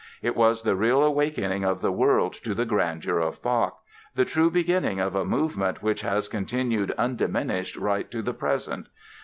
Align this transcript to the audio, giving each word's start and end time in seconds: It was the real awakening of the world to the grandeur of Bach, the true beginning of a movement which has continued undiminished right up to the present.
It 0.23 0.35
was 0.35 0.63
the 0.63 0.75
real 0.75 1.03
awakening 1.03 1.63
of 1.63 1.81
the 1.81 1.91
world 1.91 2.33
to 2.43 2.55
the 2.55 2.65
grandeur 2.65 3.19
of 3.19 3.39
Bach, 3.43 3.83
the 4.15 4.25
true 4.25 4.49
beginning 4.49 4.99
of 4.99 5.13
a 5.13 5.23
movement 5.23 5.83
which 5.83 6.01
has 6.01 6.27
continued 6.27 6.89
undiminished 6.97 7.75
right 7.77 8.05
up 8.05 8.09
to 8.09 8.23
the 8.23 8.33
present. 8.33 8.87